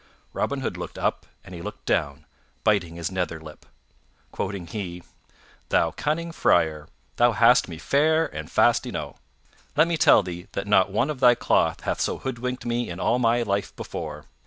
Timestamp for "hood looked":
0.61-0.97